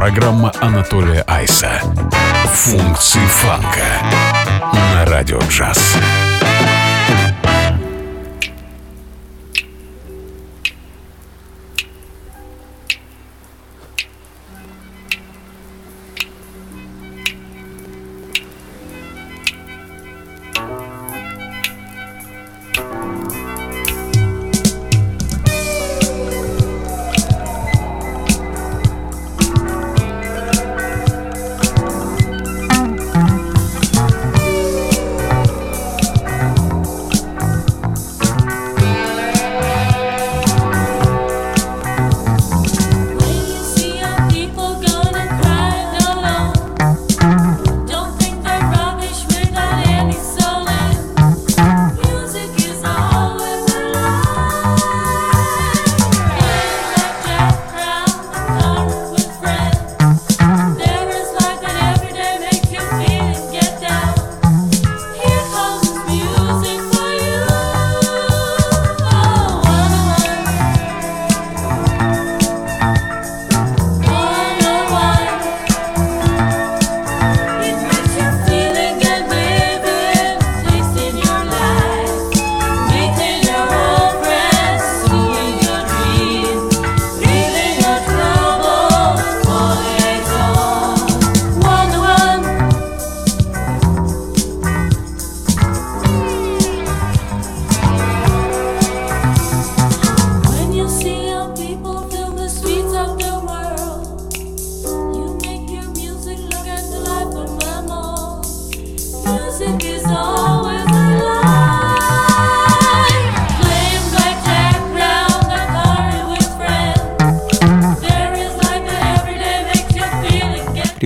Программа 0.00 0.50
Анатолия 0.62 1.22
Айса. 1.26 1.82
Функции 2.54 3.20
фанка 3.26 3.84
на 4.72 5.04
радио 5.04 5.38
джаз. 5.50 5.94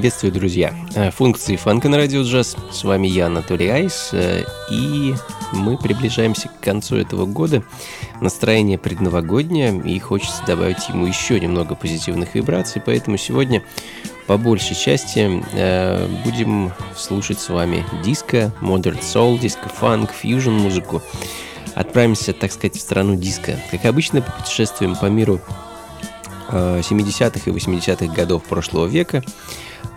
Приветствую, 0.05 0.35
друзья! 0.35 0.75
Э, 0.95 1.11
функции 1.11 1.57
фанка 1.57 1.89
на 1.89 1.97
радио 1.97 2.25
джаз. 2.25 2.59
С 2.71 2.85
вами 2.85 3.07
я, 3.07 3.29
Анатолий 3.29 3.71
Айс, 3.71 4.11
э, 4.13 4.45
и 4.71 5.15
мы 5.53 5.79
приближаемся 5.79 6.49
к 6.49 6.61
концу 6.61 6.97
этого 6.97 7.25
года. 7.25 7.63
Настроение 8.21 8.77
предновогоднее, 8.77 9.81
и 9.83 9.99
хочется 9.99 10.45
добавить 10.47 10.91
ему 10.91 11.07
еще 11.07 11.41
немного 11.41 11.75
позитивных 11.75 12.35
вибраций, 12.35 12.83
поэтому 12.85 13.17
сегодня 13.17 13.63
по 14.27 14.37
большей 14.37 14.77
части 14.77 15.43
э, 15.55 16.07
будем 16.23 16.71
слушать 16.95 17.41
с 17.41 17.49
вами 17.49 17.83
диско, 18.05 18.53
модерн 18.61 18.99
soul, 18.99 19.39
диско 19.39 19.71
фанк, 19.71 20.11
фьюжн 20.13 20.51
музыку. 20.51 21.01
Отправимся, 21.75 22.35
так 22.35 22.53
сказать, 22.53 22.77
в 22.77 22.81
страну 22.81 23.17
диска. 23.17 23.59
Как 23.71 23.87
обычно, 23.87 24.21
попутешествуем 24.21 24.97
по 24.97 25.07
миру 25.07 25.41
70-х 26.51 27.51
и 27.51 27.55
80-х 27.55 28.15
годов 28.15 28.45
прошлого 28.45 28.85
века. 28.85 29.25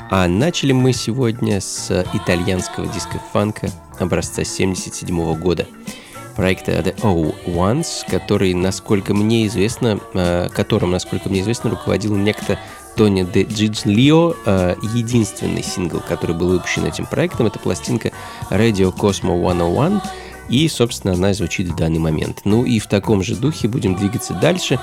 А 0.09 0.27
начали 0.29 0.71
мы 0.71 0.93
сегодня 0.93 1.59
с 1.59 2.05
итальянского 2.13 2.87
диска-фанка 2.87 3.69
образца 3.99 4.45
77 4.45 5.35
года 5.35 5.67
проекта 6.37 6.71
The 6.71 6.95
O 7.03 7.35
Ones, 7.45 8.09
который, 8.09 8.53
насколько 8.53 9.13
мне 9.13 9.45
известно, 9.47 9.99
э, 10.13 10.47
которым, 10.53 10.91
насколько 10.91 11.27
мне 11.27 11.41
известно, 11.41 11.71
руководил 11.71 12.15
некто 12.15 12.57
Тони 12.95 13.23
де 13.23 13.43
Джиджлио. 13.43 14.33
Э, 14.45 14.75
единственный 14.93 15.61
сингл, 15.61 15.99
который 15.99 16.35
был 16.37 16.49
выпущен 16.49 16.85
этим 16.85 17.05
проектом, 17.05 17.47
это 17.47 17.59
пластинка 17.59 18.11
Radio 18.49 18.95
Cosmo 18.95 19.37
101, 19.37 20.01
и, 20.49 20.67
собственно, 20.67 21.13
она 21.13 21.33
звучит 21.33 21.67
в 21.67 21.75
данный 21.75 21.99
момент. 21.99 22.41
Ну 22.45 22.63
и 22.65 22.79
в 22.79 22.87
таком 22.87 23.23
же 23.23 23.35
духе 23.35 23.67
будем 23.67 23.95
двигаться 23.95 24.33
дальше. 24.33 24.79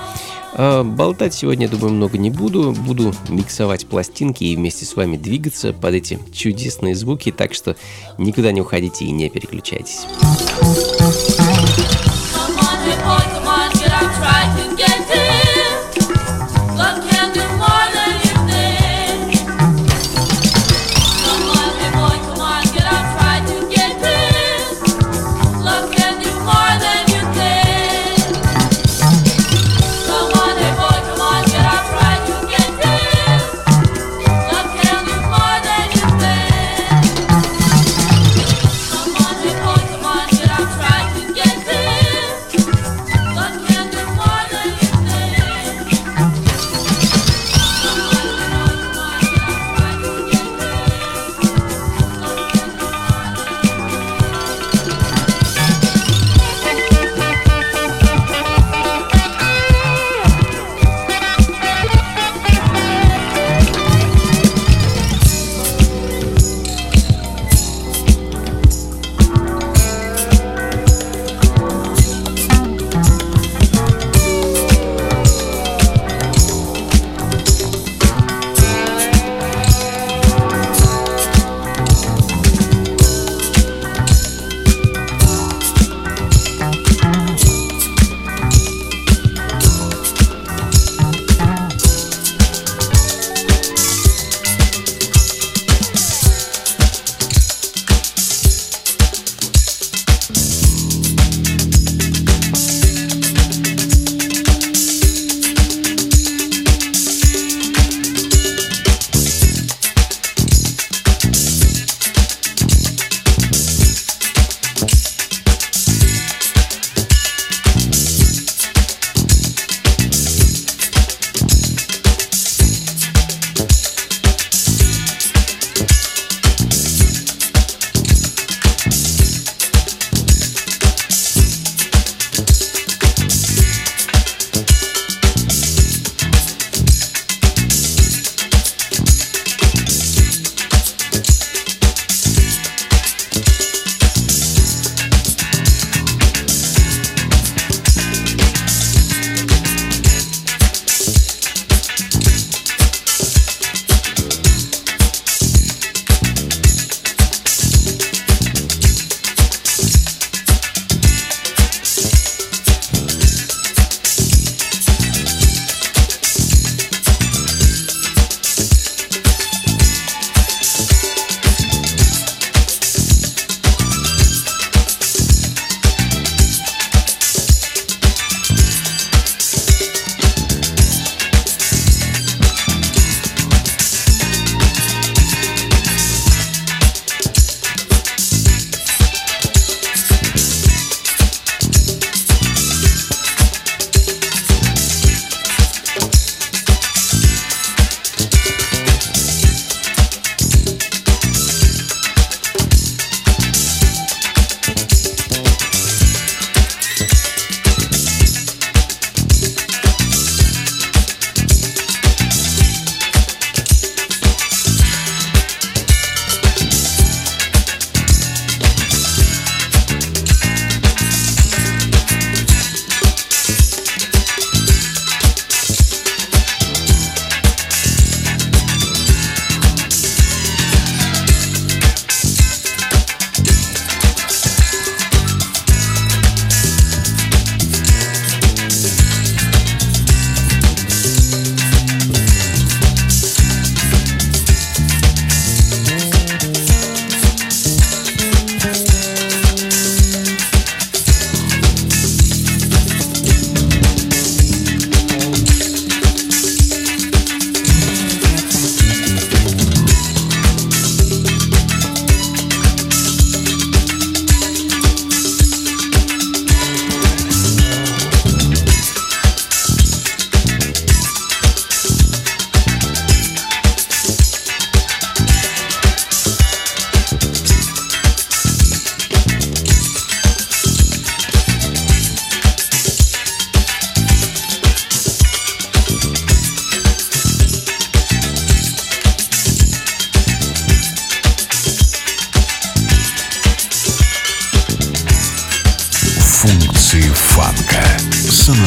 А, 0.53 0.83
болтать 0.83 1.33
сегодня, 1.33 1.67
думаю, 1.67 1.93
много 1.93 2.17
не 2.17 2.29
буду. 2.29 2.71
Буду 2.71 3.13
миксовать 3.29 3.85
пластинки 3.87 4.43
и 4.43 4.55
вместе 4.55 4.85
с 4.85 4.95
вами 4.95 5.17
двигаться 5.17 5.73
под 5.73 5.93
эти 5.93 6.19
чудесные 6.33 6.95
звуки, 6.95 7.31
так 7.31 7.53
что 7.53 7.75
никуда 8.17 8.51
не 8.51 8.61
уходите 8.61 9.05
и 9.05 9.11
не 9.11 9.29
переключайтесь. 9.29 10.05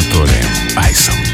С 0.09 0.15
Анатолием 0.15 1.28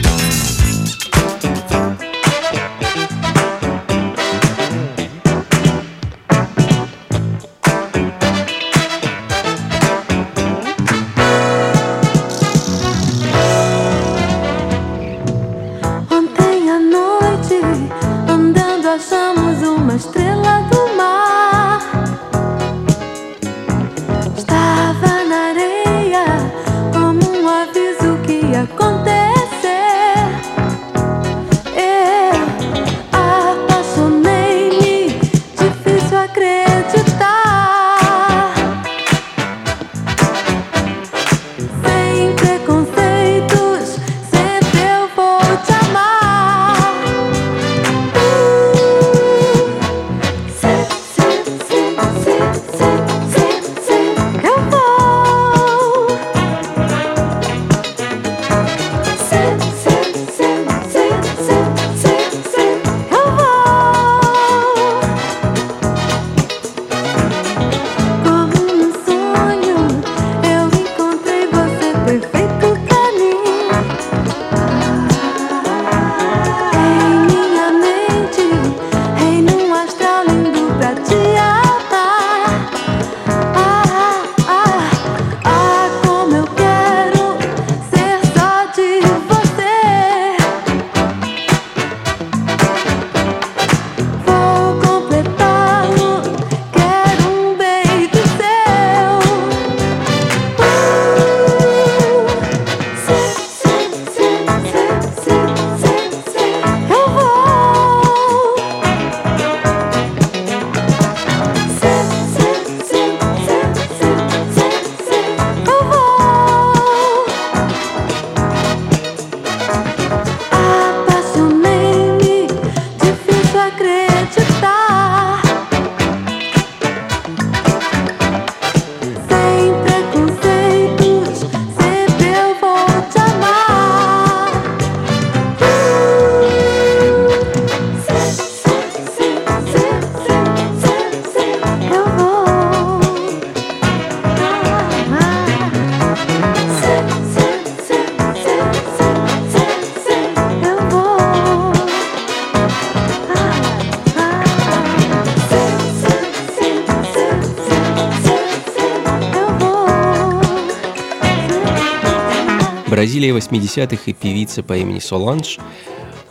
80-х 163.54 164.02
и 164.06 164.12
певица 164.12 164.62
по 164.62 164.76
имени 164.76 164.98
Соланж. 164.98 165.58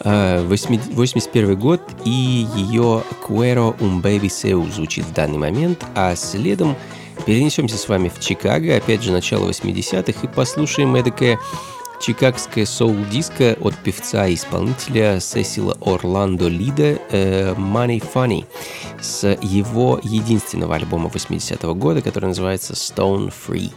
81 0.03 1.49
э, 1.49 1.55
год, 1.55 1.81
и 2.03 2.45
ее 2.55 3.03
«Quero 3.25 3.77
un 3.79 4.01
baby 4.01 4.27
seu» 4.27 4.69
звучит 4.69 5.05
в 5.05 5.13
данный 5.13 5.37
момент, 5.37 5.85
а 5.95 6.15
следом 6.15 6.75
перенесемся 7.25 7.77
с 7.77 7.87
вами 7.87 8.09
в 8.09 8.19
Чикаго, 8.19 8.75
опять 8.75 9.01
же, 9.01 9.11
начало 9.11 9.49
80-х, 9.49 10.19
и 10.23 10.27
послушаем 10.27 10.95
эдакое 10.95 11.39
чикагское 12.01 12.65
соул-диско 12.65 13.57
от 13.61 13.75
певца 13.77 14.27
и 14.27 14.35
исполнителя 14.35 15.21
Сесила 15.21 15.77
Орландо 15.79 16.49
Лида 16.49 16.99
э, 17.09 17.53
«Money 17.53 18.03
Funny» 18.13 18.45
с 18.99 19.37
его 19.41 20.01
единственного 20.03 20.75
альбома 20.75 21.09
80-го 21.09 21.73
года, 21.75 22.01
который 22.01 22.25
называется 22.25 22.73
«Stone 22.73 23.31
Free». 23.31 23.71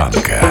Фанка 0.00 0.49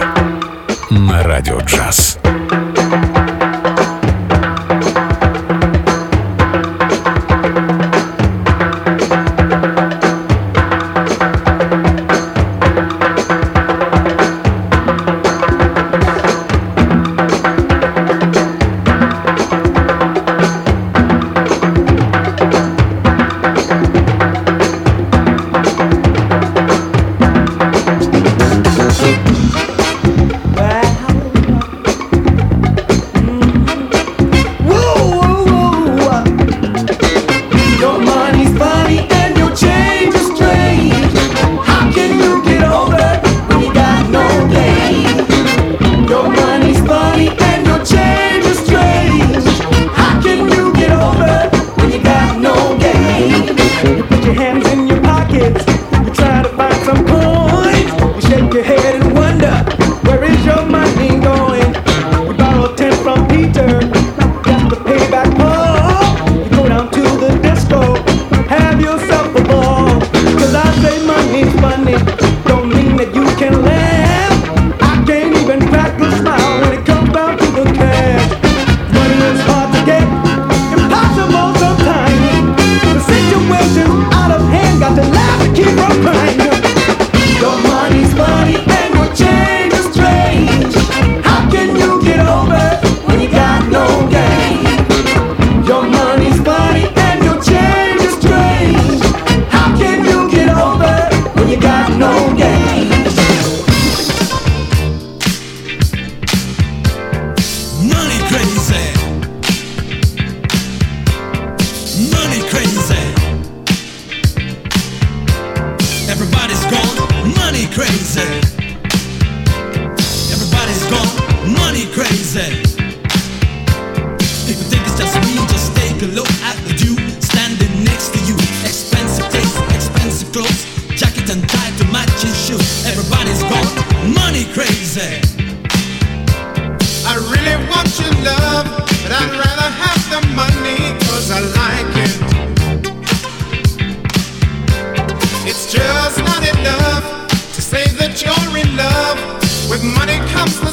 I'm 150.41 150.68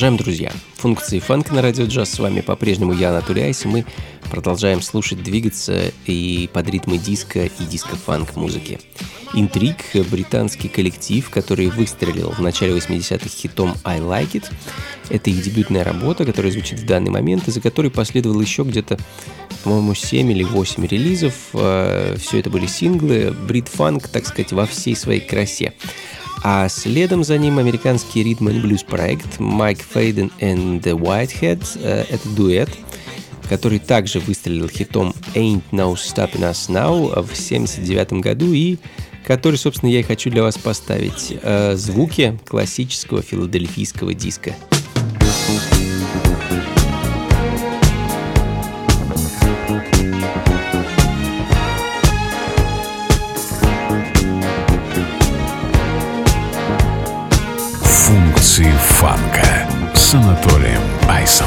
продолжаем, 0.00 0.16
друзья. 0.16 0.52
Функции 0.76 1.18
фанк 1.18 1.50
на 1.50 1.60
радио 1.60 1.84
джаз. 1.84 2.12
С 2.12 2.18
вами 2.18 2.40
по-прежнему 2.40 2.94
я, 2.94 3.10
Анатолий 3.10 3.54
мы 3.64 3.84
продолжаем 4.30 4.80
слушать, 4.80 5.22
двигаться 5.22 5.92
и 6.06 6.48
под 6.54 6.70
ритмы 6.70 6.96
диска 6.96 7.44
и 7.44 7.64
диско-фанк 7.70 8.34
музыки. 8.34 8.80
Интриг— 9.34 9.76
британский 10.10 10.68
коллектив, 10.68 11.28
который 11.28 11.66
выстрелил 11.66 12.30
в 12.30 12.40
начале 12.40 12.72
80-х 12.72 13.28
хитом 13.28 13.74
«I 13.84 14.00
Like 14.00 14.32
It». 14.32 14.50
Это 15.10 15.28
их 15.28 15.42
дебютная 15.42 15.84
работа, 15.84 16.24
которая 16.24 16.50
звучит 16.50 16.78
в 16.78 16.86
данный 16.86 17.10
момент, 17.10 17.46
и 17.48 17.50
за 17.50 17.60
которой 17.60 17.90
последовало 17.90 18.40
еще 18.40 18.62
где-то, 18.62 18.96
по-моему, 19.64 19.94
7 19.94 20.32
или 20.32 20.44
8 20.44 20.86
релизов. 20.86 21.34
А, 21.52 22.16
Все 22.16 22.38
это 22.38 22.48
были 22.48 22.64
синглы, 22.64 23.32
брит-фанк, 23.32 24.08
так 24.08 24.24
сказать, 24.24 24.52
во 24.52 24.64
всей 24.64 24.96
своей 24.96 25.20
красе. 25.20 25.74
А 26.42 26.68
следом 26.68 27.22
за 27.22 27.36
ним 27.36 27.58
американский 27.58 28.22
ритм 28.22 28.48
и 28.48 28.58
блюз 28.58 28.82
проект 28.82 29.38
Майк 29.38 29.78
Фейден 29.82 30.30
and 30.40 30.80
the 30.80 30.98
Whitehead. 30.98 31.62
Э, 31.82 32.04
это 32.08 32.28
дуэт, 32.30 32.70
который 33.48 33.78
также 33.78 34.20
выстрелил 34.20 34.68
хитом 34.68 35.14
Ain't 35.34 35.62
No 35.70 35.94
Stopping 35.94 36.50
Us 36.50 36.68
Now 36.68 37.22
в 37.22 37.36
79 37.36 38.14
году 38.14 38.52
и 38.52 38.78
который, 39.26 39.56
собственно, 39.56 39.90
я 39.90 40.00
и 40.00 40.02
хочу 40.02 40.30
для 40.30 40.42
вас 40.42 40.56
поставить. 40.56 41.38
Э, 41.42 41.76
звуки 41.76 42.38
классического 42.46 43.22
филадельфийского 43.22 44.14
диска. 44.14 44.54
Функции 58.60 58.76
фанка 58.78 59.66
с 59.94 60.14
Анатолием 60.14 60.82
Айсом. 61.08 61.46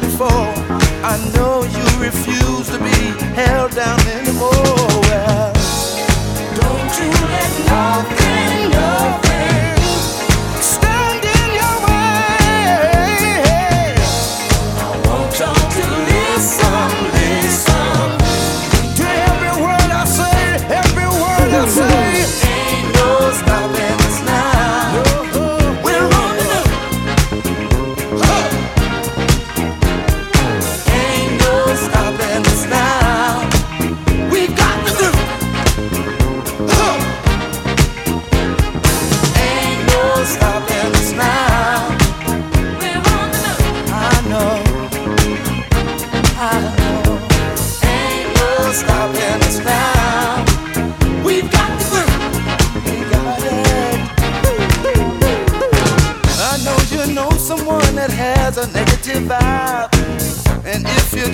before, 0.21 0.53
I 1.03 1.17
know 1.33 1.63
you 1.63 1.85
refuse 1.99 2.67
to 2.69 2.77
be 2.77 2.99
held 3.33 3.71
down 3.71 3.99
anymore. 4.01 4.51
Well, 5.07 5.53
don't 6.59 6.91
you 6.99 7.09
let 7.33 7.51
nothing, 7.65 8.69
nothing 8.69 9.30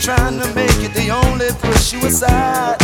trying 0.07 0.39
to 0.39 0.47
make 0.55 0.79
it, 0.79 0.93
they 0.93 1.09
only 1.09 1.47
push 1.59 1.91
you 1.91 1.99
aside. 2.05 2.79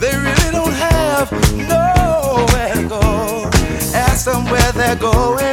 They 0.00 0.10
really 0.10 0.50
don't 0.50 0.72
have 0.72 1.30
nowhere 1.54 2.74
to 2.74 2.88
go. 2.88 3.48
Ask 3.94 4.24
them 4.24 4.44
where 4.46 4.72
they're 4.72 4.96
going, 4.96 5.47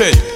benefit. 0.00 0.29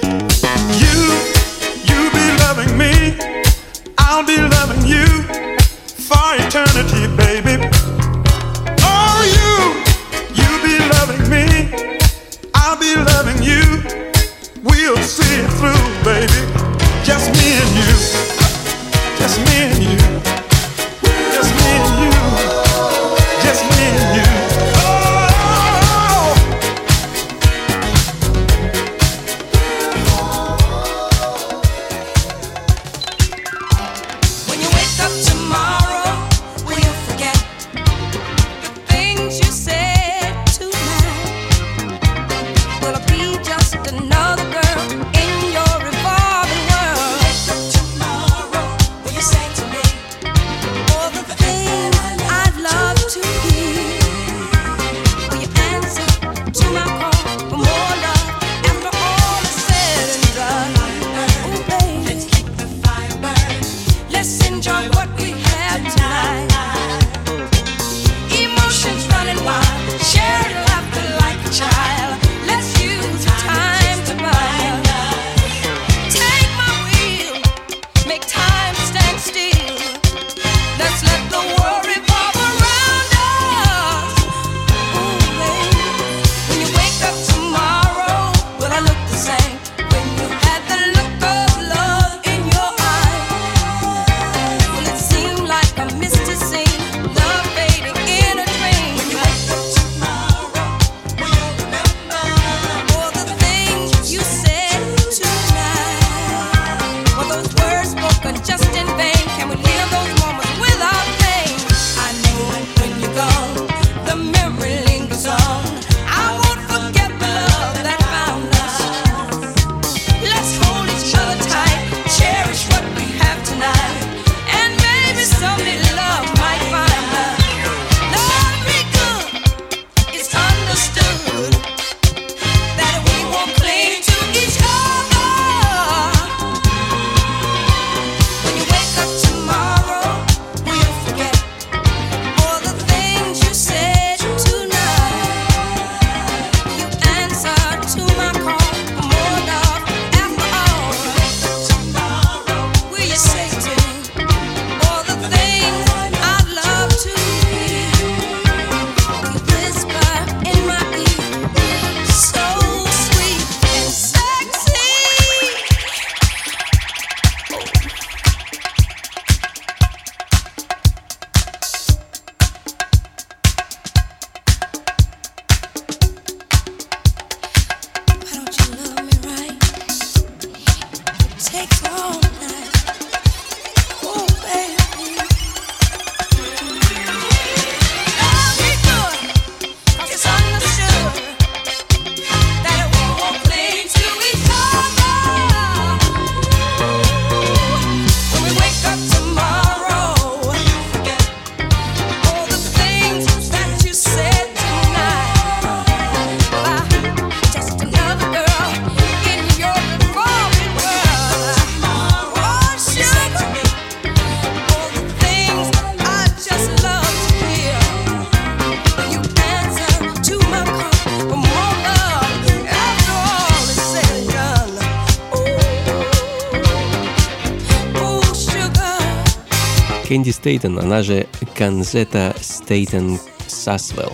Кэнди 230.07 230.29
Стейтон, 230.29 230.77
она 230.77 231.01
же 231.01 231.27
Канзета 231.55 232.35
Стейтон 232.39 233.19
Сасвелл. 233.47 234.13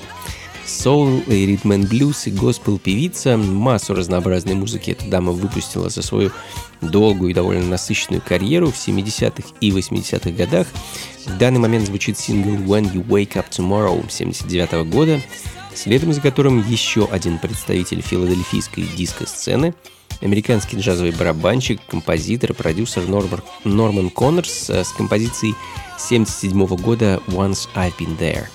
Соул, 0.65 1.19
и 1.27 1.45
ритм 1.45 1.73
н 1.73 1.85
блюз, 1.85 2.27
и 2.27 2.31
госпел-певица. 2.31 3.35
Массу 3.35 3.93
разнообразной 3.93 4.53
музыки 4.53 4.91
эта 4.91 5.09
дама 5.09 5.33
выпустила 5.33 5.89
за 5.89 6.01
свою 6.01 6.31
долгую 6.79 7.31
и 7.31 7.33
довольно 7.33 7.65
насыщенную 7.65 8.21
карьеру 8.21 8.71
в 8.71 8.75
70-х 8.75 9.49
и 9.59 9.71
80-х 9.71 10.31
годах. 10.31 10.67
В 11.25 11.37
данный 11.37 11.59
момент 11.59 11.87
звучит 11.87 12.17
сингл 12.17 12.51
«When 12.51 12.91
You 12.93 13.05
Wake 13.05 13.33
Up 13.33 13.49
Tomorrow» 13.49 14.09
79 14.09 14.71
-го 14.71 14.85
года, 14.85 15.21
следом 15.75 16.13
за 16.13 16.21
которым 16.21 16.67
еще 16.67 17.07
один 17.11 17.37
представитель 17.39 18.01
филадельфийской 18.01 18.83
диско-сцены, 18.83 19.73
американский 20.21 20.77
джазовый 20.77 21.11
барабанщик, 21.11 21.79
композитор 21.87 22.53
продюсер 22.53 23.07
Нормер, 23.07 23.43
Норман 23.63 24.09
Коннорс 24.09 24.69
э, 24.69 24.83
с 24.83 24.91
композицией 24.91 25.55
1977 26.09 26.65
года 26.77 27.21
«Once 27.27 27.67
I've 27.75 27.97
Been 27.97 28.17
There». 28.17 28.47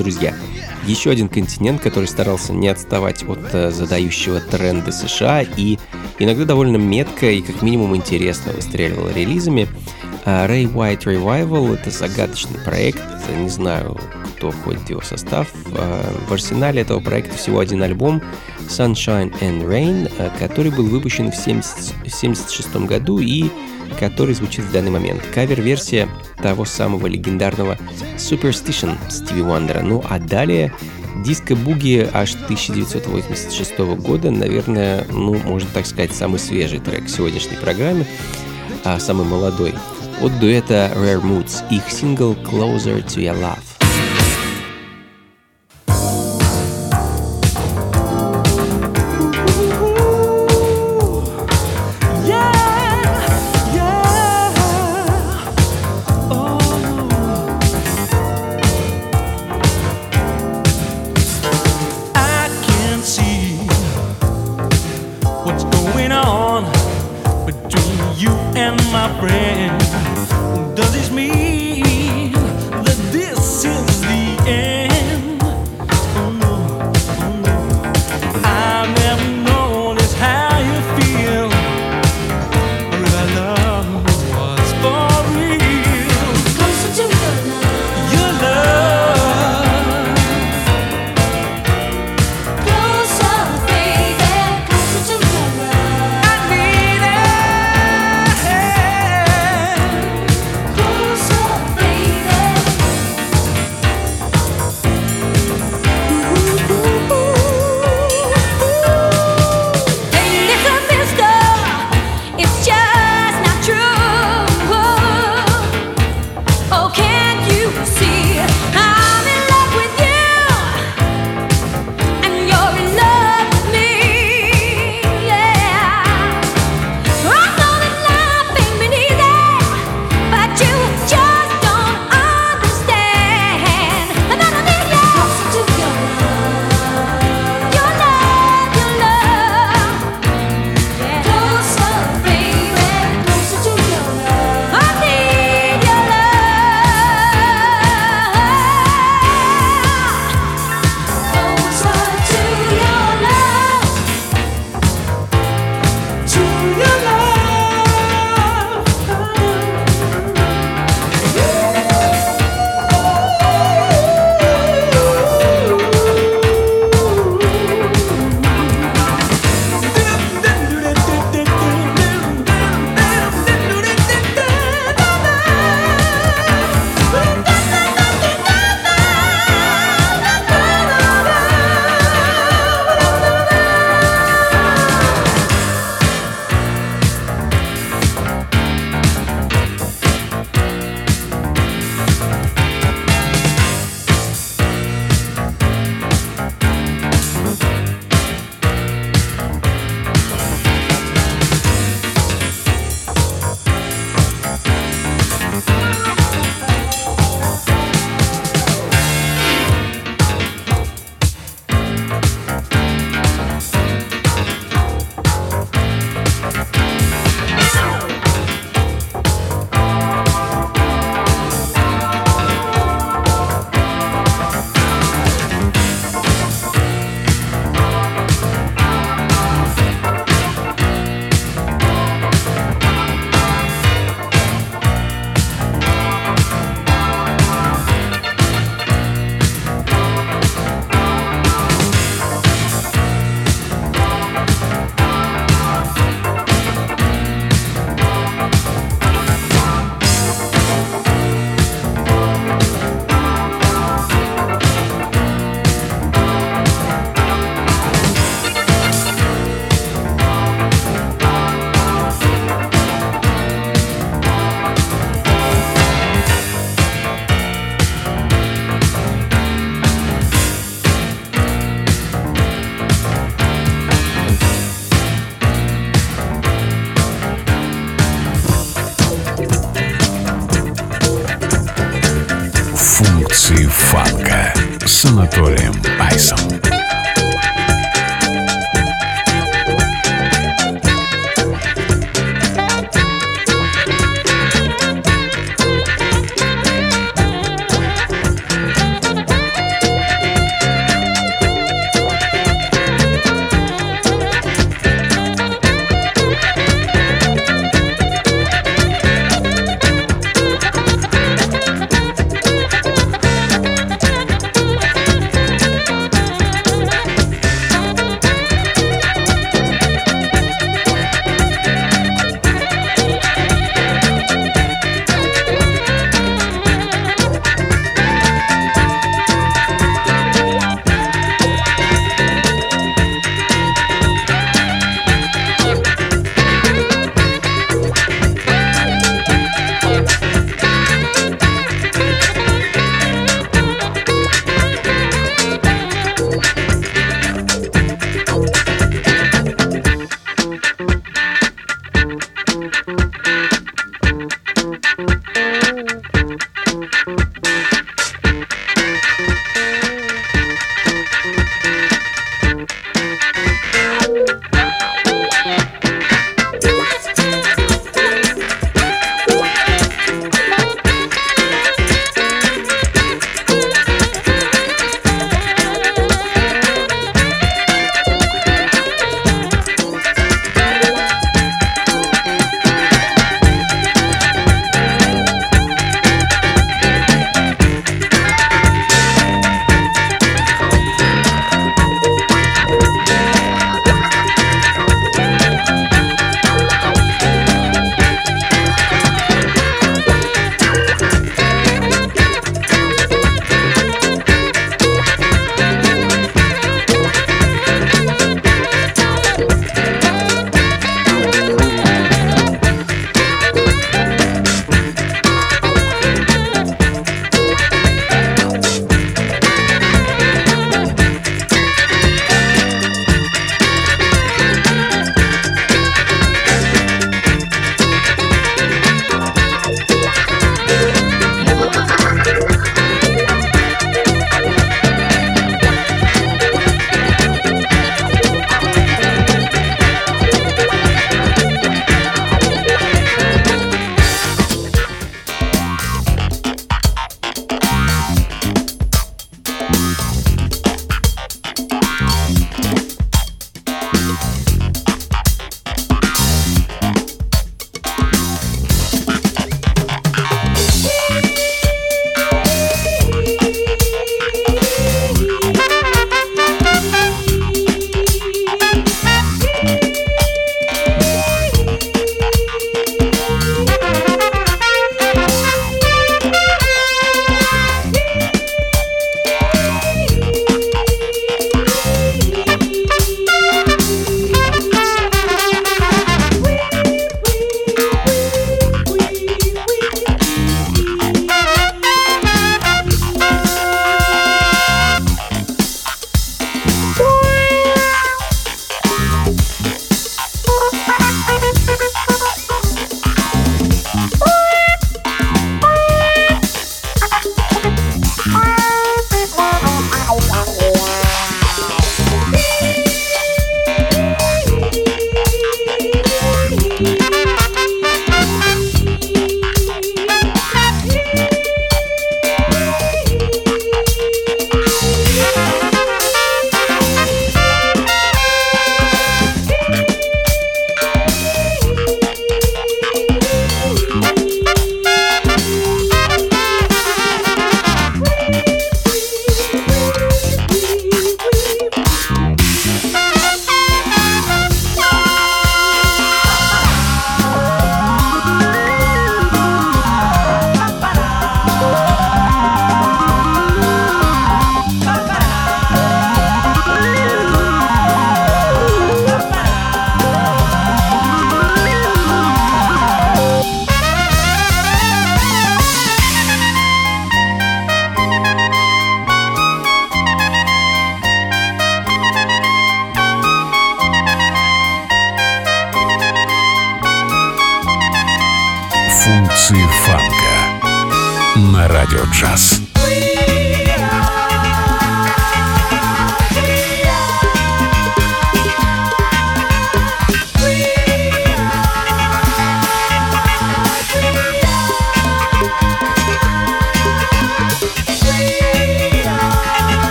Друзья, 0.00 0.34
еще 0.86 1.10
один 1.10 1.28
континент, 1.28 1.82
который 1.82 2.06
старался 2.06 2.54
не 2.54 2.68
отставать 2.68 3.22
от 3.28 3.40
э, 3.52 3.70
задающего 3.70 4.40
тренды 4.40 4.92
США 4.92 5.42
и 5.42 5.78
иногда 6.18 6.46
довольно 6.46 6.78
метко 6.78 7.30
и 7.30 7.42
как 7.42 7.60
минимум 7.60 7.94
интересно 7.94 8.52
выстреливал 8.52 9.10
релизами. 9.10 9.68
А 10.24 10.46
Ray 10.46 10.72
White 10.72 11.04
Revival— 11.04 11.74
это 11.80 11.90
загадочный 11.90 12.58
проект, 12.64 13.02
не 13.36 13.50
знаю, 13.50 13.98
кто 14.36 14.50
входит 14.50 14.80
в 14.82 14.90
его 14.90 15.00
состав. 15.02 15.48
А, 15.74 16.14
в 16.28 16.32
арсенале 16.32 16.80
этого 16.80 17.00
проекта 17.00 17.36
всего 17.36 17.58
один 17.58 17.82
альбом 17.82 18.22
Sunshine 18.68 19.32
and 19.40 19.66
Rain, 19.66 20.10
э, 20.18 20.30
который 20.38 20.70
был 20.70 20.86
выпущен 20.86 21.30
в 21.30 21.38
1976 21.38 22.86
году 22.86 23.18
и 23.18 23.50
который 23.98 24.34
звучит 24.34 24.64
в 24.64 24.72
данный 24.72 24.90
момент. 24.90 25.22
Кавер-версия 25.34 26.08
того 26.42 26.64
самого 26.64 27.06
легендарного 27.06 27.76
Superstition 28.16 28.96
Стиви 29.08 29.42
Уандера. 29.42 29.80
Ну 29.82 30.02
а 30.08 30.18
далее 30.18 30.72
Диско-буги 31.24 32.08
аж 32.12 32.34
1986 32.34 33.78
года, 33.78 34.30
наверное, 34.30 35.06
ну, 35.10 35.34
можно 35.38 35.68
так 35.74 35.86
сказать, 35.86 36.12
самый 36.12 36.38
свежий 36.38 36.78
трек 36.78 37.06
в 37.06 37.10
сегодняшней 37.10 37.56
программе, 37.56 38.06
а 38.84 38.98
самый 39.00 39.26
молодой, 39.26 39.74
от 40.22 40.38
дуэта 40.38 40.90
Rare 40.94 41.22
Moods, 41.22 41.62
их 41.70 41.90
сингл 41.90 42.32
Closer 42.32 43.04
to 43.04 43.22
Your 43.22 43.38
Love. 43.38 43.69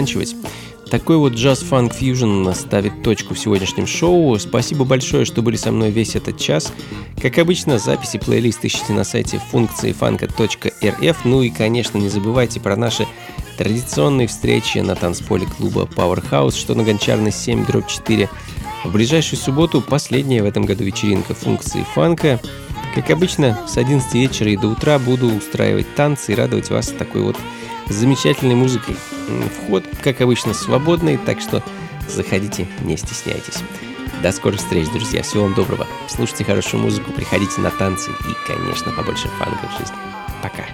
Заканчивать. 0.00 0.34
Такой 0.90 1.18
вот 1.18 1.34
джаз-фанк 1.34 1.94
фьюжн 1.94 2.50
ставит 2.52 3.02
точку 3.04 3.34
в 3.34 3.38
сегодняшнем 3.38 3.86
шоу. 3.86 4.36
Спасибо 4.38 4.84
большое, 4.84 5.24
что 5.24 5.40
были 5.40 5.56
со 5.56 5.70
мной 5.70 5.90
весь 5.90 6.16
этот 6.16 6.36
час. 6.36 6.72
Как 7.22 7.38
обычно, 7.38 7.78
записи 7.78 8.18
плейлист 8.18 8.64
ищите 8.64 8.92
на 8.92 9.04
сайте 9.04 9.40
функции 9.50 9.92
фанка.рф. 9.92 11.24
Ну 11.24 11.42
и, 11.42 11.50
конечно, 11.50 11.98
не 11.98 12.08
забывайте 12.08 12.58
про 12.58 12.76
наши 12.76 13.06
традиционные 13.56 14.26
встречи 14.26 14.78
на 14.78 14.96
танцполе 14.96 15.46
клуба 15.46 15.82
Powerhouse, 15.82 16.58
что 16.58 16.74
на 16.74 16.82
Гончарной 16.82 17.30
7 17.30 17.66
дробь 17.66 17.86
4. 17.86 18.28
В 18.84 18.92
ближайшую 18.92 19.38
субботу 19.38 19.80
последняя 19.82 20.42
в 20.42 20.46
этом 20.46 20.64
году 20.64 20.82
вечеринка 20.82 21.34
функции 21.34 21.84
фанка. 21.94 22.40
Как 22.96 23.10
обычно, 23.10 23.56
с 23.68 23.76
11 23.76 24.12
вечера 24.14 24.50
и 24.50 24.56
до 24.56 24.68
утра 24.68 24.98
буду 24.98 25.28
устраивать 25.28 25.94
танцы 25.94 26.32
и 26.32 26.34
радовать 26.34 26.70
вас 26.70 26.88
такой 26.88 27.22
вот 27.22 27.36
замечательной 27.92 28.54
музыкой. 28.54 28.96
Вход, 29.56 29.84
как 30.02 30.20
обычно, 30.20 30.54
свободный, 30.54 31.16
так 31.16 31.40
что 31.40 31.62
заходите, 32.08 32.66
не 32.82 32.96
стесняйтесь. 32.96 33.62
До 34.22 34.32
скорых 34.32 34.60
встреч, 34.60 34.88
друзья. 34.88 35.22
Всего 35.22 35.44
вам 35.44 35.54
доброго. 35.54 35.86
Слушайте 36.08 36.44
хорошую 36.44 36.82
музыку, 36.82 37.12
приходите 37.12 37.60
на 37.60 37.70
танцы 37.70 38.10
и, 38.10 38.46
конечно, 38.46 38.92
побольше 38.92 39.28
фанка 39.38 39.68
в 39.68 39.78
жизни. 39.78 39.96
Пока. 40.42 40.64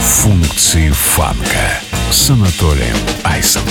Функции 0.00 0.90
фанка 0.90 1.80
с 2.10 2.30
Анатолием 2.30 2.96
Айсом. 3.24 3.62